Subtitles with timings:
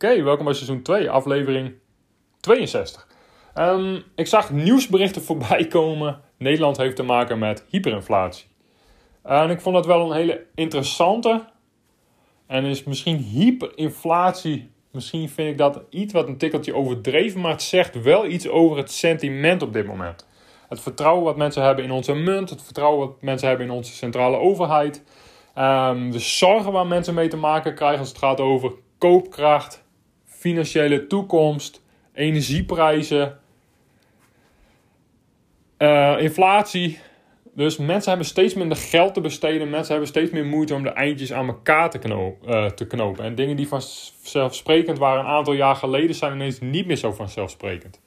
[0.00, 1.72] Oké, welkom bij seizoen 2, aflevering
[2.40, 3.08] 62.
[3.54, 6.20] Ehm, ik zag nieuwsberichten voorbij komen.
[6.36, 8.46] Nederland heeft te maken met hyperinflatie.
[9.22, 11.44] En ik vond dat wel een hele interessante.
[12.46, 17.62] En is misschien hyperinflatie, misschien vind ik dat iets wat een tikkeltje overdreven, maar het
[17.62, 20.26] zegt wel iets over het sentiment op dit moment.
[20.68, 23.92] Het vertrouwen wat mensen hebben in onze munt, het vertrouwen wat mensen hebben in onze
[23.92, 25.04] centrale overheid.
[25.58, 29.86] Um, de zorgen waar mensen mee te maken krijgen als het gaat over koopkracht,
[30.38, 33.38] financiële toekomst, energieprijzen,
[35.78, 36.98] uh, inflatie.
[37.54, 39.70] Dus mensen hebben steeds minder geld te besteden.
[39.70, 43.24] Mensen hebben steeds meer moeite om de eindjes aan elkaar uh, te knopen.
[43.24, 48.00] En dingen die vanzelfsprekend waren een aantal jaar geleden zijn ineens niet meer zo vanzelfsprekend.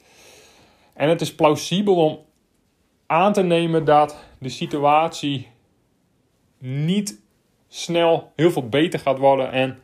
[0.94, 2.20] En het is plausibel om
[3.06, 5.48] aan te nemen dat de situatie
[6.58, 7.22] niet
[7.68, 9.80] snel heel veel beter gaat worden en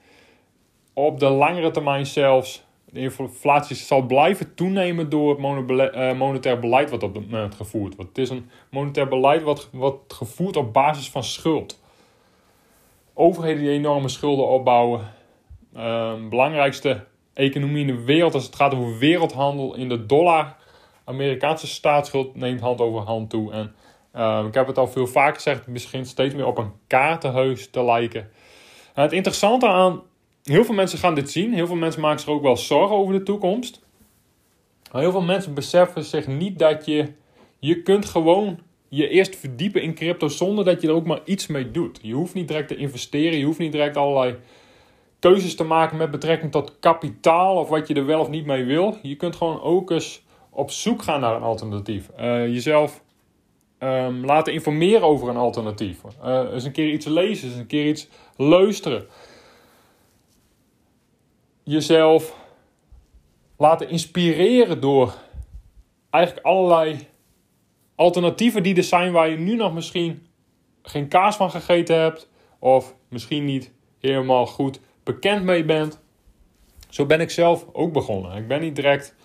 [0.98, 6.90] op de langere termijn zelfs de inflatie zal blijven toenemen door het eh, monetair beleid
[6.90, 8.10] wat op het moment gevoerd wordt.
[8.10, 11.82] Het is een monetair beleid wat, wat gevoerd op basis van schuld.
[13.14, 15.14] Overheden die enorme schulden opbouwen.
[15.76, 17.04] Uh, belangrijkste
[17.34, 20.56] economie in de wereld als het gaat over wereldhandel in de dollar.
[21.04, 23.52] Amerikaanse staatsschuld neemt hand over hand toe.
[23.52, 23.76] En
[24.16, 27.70] uh, ik heb het al veel vaker gezegd, het begint steeds meer op een kaartenhuis
[27.70, 28.30] te lijken.
[28.94, 30.02] En het interessante aan
[30.50, 31.54] heel veel mensen gaan dit zien.
[31.54, 33.82] Heel veel mensen maken zich ook wel zorgen over de toekomst.
[34.92, 37.14] Heel veel mensen beseffen zich niet dat je...
[37.60, 38.60] Je kunt gewoon
[38.90, 42.00] je eerst verdiepen in crypto zonder dat je er ook maar iets mee doet.
[42.02, 43.38] Je hoeft niet direct te investeren.
[43.38, 44.36] Je hoeft niet direct allerlei
[45.20, 48.64] keuzes te maken met betrekking tot kapitaal of wat je er wel of niet mee
[48.64, 48.98] wil.
[49.02, 52.10] Je kunt gewoon ook eens op zoek gaan naar een alternatief.
[52.20, 53.04] Uh, jezelf
[53.80, 56.02] um, laten informeren over een alternatief.
[56.24, 59.08] Uh, eens een keer iets lezen, eens een keer iets luisteren
[61.68, 62.36] jezelf
[63.58, 65.16] laten inspireren door
[66.10, 67.08] eigenlijk allerlei
[67.96, 70.28] alternatieven die er zijn waar je nu nog misschien
[70.82, 72.30] geen kaas van gegeten hebt
[72.60, 76.00] of misschien niet helemaal goed bekend mee bent.
[76.90, 78.38] Zo ben ik zelf ook begonnen.
[78.38, 79.16] Ik ben niet direct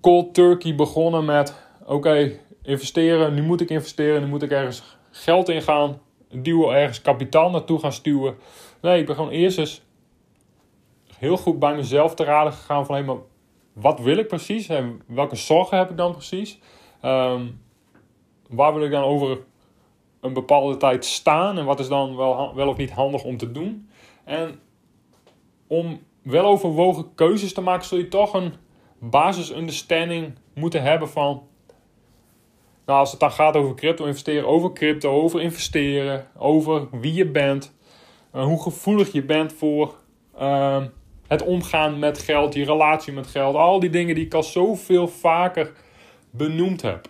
[0.00, 1.54] cold turkey begonnen met
[1.86, 6.00] oké, investeren, nu moet ik investeren, nu moet ik ergens geld in gaan
[6.32, 8.36] duwen, ergens kapitaal naartoe gaan stuwen.
[8.80, 9.82] Nee, ik ben gewoon eerst eens
[11.18, 13.16] heel goed bij mezelf te raden gegaan van hey,
[13.72, 16.58] wat wil ik precies en welke zorgen heb ik dan precies?
[17.04, 17.60] Um,
[18.48, 19.38] waar wil ik dan over
[20.20, 23.52] een bepaalde tijd staan en wat is dan wel, wel of niet handig om te
[23.52, 23.88] doen?
[24.24, 24.60] En
[25.66, 28.54] om wel overwogen keuzes te maken, zul je toch een
[28.98, 31.42] basisunderstanding moeten hebben van.
[32.86, 37.26] Nou, als het dan gaat over crypto investeren, over crypto, over investeren, over wie je
[37.26, 37.74] bent,
[38.34, 39.94] uh, hoe gevoelig je bent voor
[40.40, 40.82] uh,
[41.26, 45.08] het omgaan met geld, je relatie met geld, al die dingen die ik al zoveel
[45.08, 45.72] vaker
[46.30, 47.08] benoemd heb.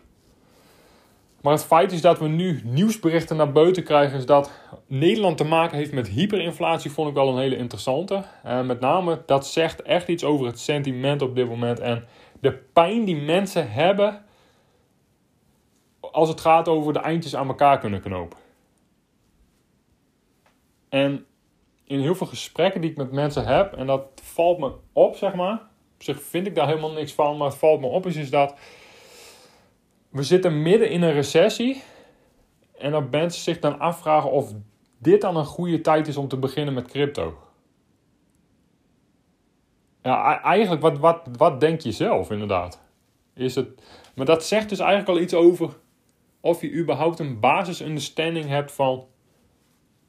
[1.40, 4.50] Maar het feit is dat we nu nieuwsberichten naar buiten krijgen, is dat
[4.86, 8.24] Nederland te maken heeft met hyperinflatie, vond ik wel een hele interessante.
[8.42, 12.04] En met name, dat zegt echt iets over het sentiment op dit moment en
[12.40, 14.24] de pijn die mensen hebben
[16.00, 18.38] als het gaat over de eindjes aan elkaar kunnen knopen.
[20.88, 21.26] En
[21.84, 25.34] in heel veel gesprekken die ik met mensen heb, en dat valt me op, zeg
[25.34, 25.54] maar.
[25.94, 28.30] Op zich vind ik daar helemaal niks van, maar het valt me op is, is
[28.30, 28.54] dat
[30.08, 31.82] we zitten midden in een recessie.
[32.78, 34.52] En dat mensen zich dan afvragen of
[34.98, 37.38] dit dan een goede tijd is om te beginnen met crypto.
[40.02, 42.82] Ja, eigenlijk, wat, wat, wat denk je zelf inderdaad?
[43.34, 43.82] Is het,
[44.14, 45.76] maar dat zegt dus eigenlijk al iets over
[46.40, 49.06] of je überhaupt een basisunderstanding hebt van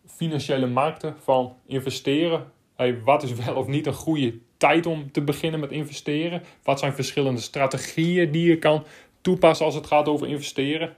[0.05, 2.51] financiële markten, van investeren.
[2.75, 6.43] Hey, wat is wel of niet een goede tijd om te beginnen met investeren?
[6.63, 8.85] Wat zijn verschillende strategieën die je kan
[9.21, 10.95] toepassen als het gaat over investeren?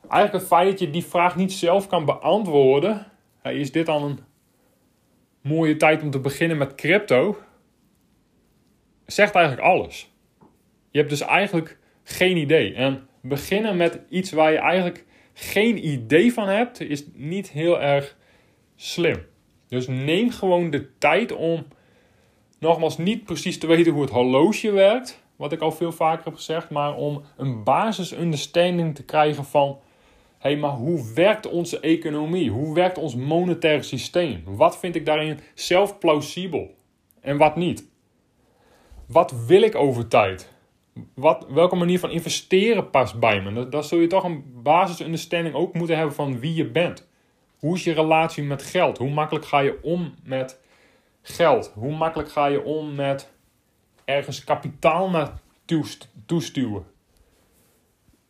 [0.00, 3.06] Eigenlijk het feit dat je die vraag niet zelf kan beantwoorden,
[3.42, 4.18] hey, is dit dan een
[5.40, 7.38] mooie tijd om te beginnen met crypto?
[9.06, 10.12] Zegt eigenlijk alles.
[10.90, 12.74] Je hebt dus eigenlijk geen idee.
[12.74, 18.16] En beginnen met iets waar je eigenlijk geen idee van hebt, is niet heel erg
[18.76, 19.26] slim.
[19.68, 21.66] Dus neem gewoon de tijd om
[22.58, 26.34] nogmaals niet precies te weten hoe het horloge werkt, wat ik al veel vaker heb
[26.34, 29.78] gezegd, maar om een basis understanding te krijgen van
[30.38, 32.50] hé, hey, maar hoe werkt onze economie?
[32.50, 34.42] Hoe werkt ons monetair systeem?
[34.44, 36.74] Wat vind ik daarin zelf plausibel
[37.20, 37.88] en wat niet?
[39.06, 40.52] Wat wil ik over tijd?
[41.14, 43.68] Wat, welke manier van investeren past bij me?
[43.68, 47.08] Dan, zul je toch een basis understanding ook moeten hebben van wie je bent.
[47.58, 48.98] Hoe is je relatie met geld?
[48.98, 50.60] Hoe makkelijk ga je om met
[51.22, 51.72] geld?
[51.74, 53.32] Hoe makkelijk ga je om met
[54.04, 55.40] ergens kapitaal naar
[56.26, 56.86] toestuwen?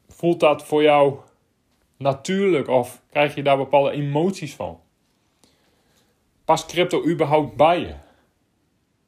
[0.08, 1.18] Voelt dat voor jou
[1.96, 4.80] natuurlijk of krijg je daar bepaalde emoties van?
[6.44, 7.94] Past crypto überhaupt bij je?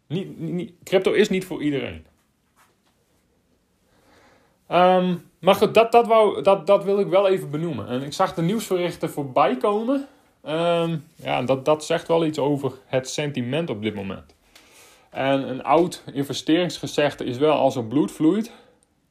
[0.06, 2.06] Niet, niet, crypto is niet voor iedereen.
[4.72, 7.88] Um, maar goed, dat, dat, wou, dat, dat wil ik wel even benoemen.
[7.88, 10.08] En ik zag de nieuwsberichten voorbij komen.
[10.48, 14.34] Um, ja, dat, dat zegt wel iets over het sentiment op dit moment.
[15.10, 18.52] En een oud investeringsgezegde is wel als er bloed vloeit,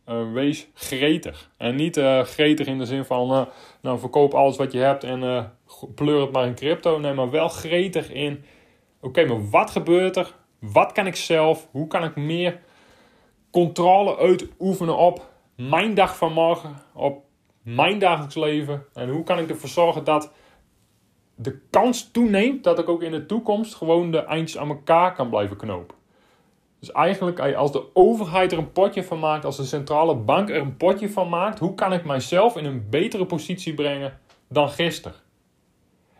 [0.09, 1.49] uh, wees gretig.
[1.57, 3.41] En niet uh, gretig in de zin van, uh,
[3.81, 5.51] nou verkoop alles wat je hebt en
[5.95, 6.99] pleur het maar in crypto.
[6.99, 8.43] Nee, maar wel gretig in,
[9.01, 10.33] oké, maar wat gebeurt er?
[10.59, 11.67] Wat kan ik zelf?
[11.71, 12.59] Hoe kan ik meer
[13.51, 17.23] controle uitoefenen op mijn dag van morgen, op
[17.61, 18.85] mijn dagelijks leven?
[18.93, 20.31] En hoe kan ik ervoor zorgen dat
[21.35, 25.29] de kans toeneemt dat ik ook in de toekomst gewoon de eindjes aan elkaar kan
[25.29, 25.95] blijven knopen?
[26.79, 30.61] Dus eigenlijk, als de overheid er een potje van maakt, als de centrale bank er
[30.61, 34.19] een potje van maakt, hoe kan ik mijzelf in een betere positie brengen
[34.49, 35.17] dan gisteren?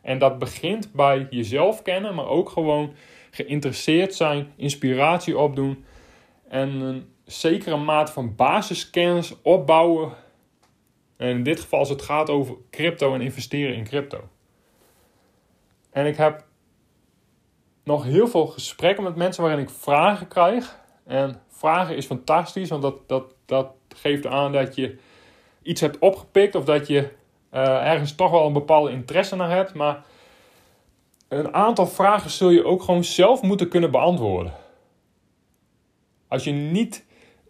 [0.01, 2.93] En dat begint bij jezelf kennen, maar ook gewoon
[3.31, 5.85] geïnteresseerd zijn, inspiratie opdoen
[6.47, 10.13] en een zekere mate van basiskennis opbouwen.
[11.18, 14.30] En in dit geval als het gaat over crypto en investeren in crypto.
[15.92, 16.45] En ik heb
[17.83, 20.80] nog heel veel gesprekken met mensen waarin ik vragen krijg.
[21.04, 24.98] En vragen is fantastisch, want dat, dat, dat geeft aan dat je
[25.62, 27.00] iets hebt opgepikt of dat je
[27.54, 29.74] uh, ergens toch wel een bepaalde interesse naar hebt.
[29.74, 30.04] Maar
[31.28, 34.54] een aantal vragen zul je ook gewoon zelf moeten kunnen beantwoorden.
[36.28, 37.05] Als je niet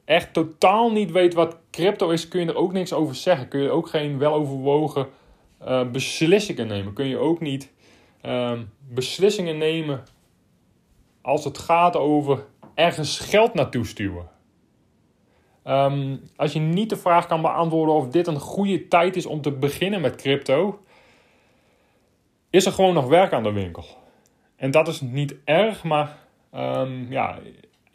[0.06, 3.48] echt totaal niet weet wat crypto is, kun je er ook niks over zeggen.
[3.48, 5.07] Kun je ook geen weloverwogen
[5.68, 6.94] uh, beslissingen nemen.
[6.94, 7.72] Kun je ook niet
[8.25, 8.60] uh,
[8.90, 10.04] beslissingen nemen
[11.22, 14.30] als het gaat over ergens geld naartoe stuwen.
[15.68, 19.42] Um, als je niet de vraag kan beantwoorden of dit een goede tijd is om
[19.42, 20.80] te beginnen met crypto,
[22.50, 23.86] is er gewoon nog werk aan de winkel.
[24.56, 26.18] En dat is niet erg, maar
[26.56, 27.40] um, ja,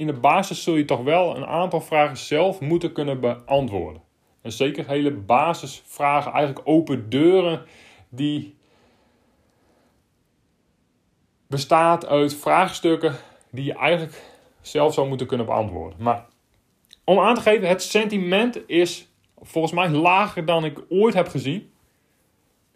[0.01, 4.03] in de basis zul je toch wel een aantal vragen zelf moeten kunnen beantwoorden.
[4.43, 7.63] En zeker hele basisvragen, eigenlijk open deuren,
[8.09, 8.57] die
[11.47, 13.15] bestaat uit vraagstukken
[13.51, 14.23] die je eigenlijk
[14.61, 16.03] zelf zou moeten kunnen beantwoorden.
[16.03, 16.27] Maar
[17.05, 19.09] om aan te geven, het sentiment is
[19.41, 21.73] volgens mij lager dan ik ooit heb gezien.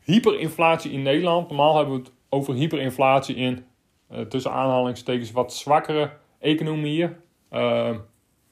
[0.03, 1.49] Hyperinflatie in Nederland.
[1.49, 3.65] Normaal hebben we het over hyperinflatie in
[4.11, 7.17] uh, tussen aanhalingstekens wat zwakkere economieën.
[7.53, 7.97] Uh,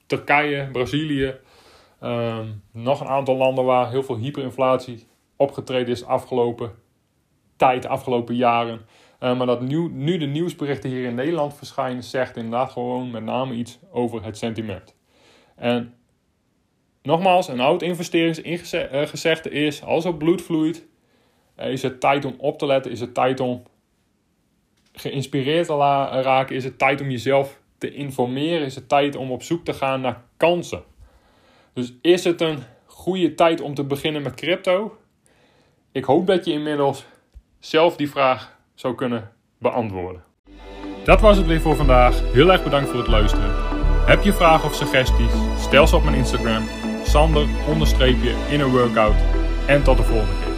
[0.07, 1.35] Turkije, Brazilië.
[2.03, 2.39] Uh,
[2.73, 5.07] nog een aantal landen waar heel veel hyperinflatie
[5.37, 6.73] opgetreden is afgelopen
[7.57, 8.81] tijd, afgelopen jaren.
[9.21, 13.23] Uh, maar dat nu, nu de nieuwsberichten hier in Nederland verschijnen, zegt inderdaad gewoon met
[13.23, 14.97] name iets over het sentiment.
[15.57, 15.95] En
[17.03, 20.87] nogmaals, een oud investeringsgezegde is: als er bloed vloeit,
[21.57, 23.63] is het tijd om op te letten, is het tijd om
[24.93, 25.77] geïnspireerd te
[26.23, 29.73] raken, is het tijd om jezelf te informeren, is het tijd om op zoek te
[29.73, 30.83] gaan naar kansen.
[31.73, 34.97] Dus is het een goede tijd om te beginnen met crypto?
[35.93, 37.05] Ik hoop dat je inmiddels
[37.59, 40.23] zelf die vraag zou kunnen beantwoorden.
[41.05, 42.33] Dat was het weer voor vandaag.
[42.33, 43.51] Heel erg bedankt voor het luisteren.
[44.07, 45.33] Heb je vragen of suggesties?
[45.59, 46.69] Stel ze op mijn Instagram.
[47.05, 47.47] Sander
[48.51, 49.17] in een workout.
[49.67, 50.52] En tot de volgende keer.